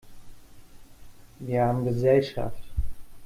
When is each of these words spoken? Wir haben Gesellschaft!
Wir 1.37 1.61
haben 1.63 1.85
Gesellschaft! 1.85 2.63